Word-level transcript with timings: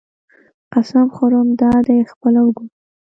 قسم 0.73 1.03
خورم 1.15 1.47
دادی 1.61 1.97
خپله 2.11 2.39
وګوره. 2.43 2.73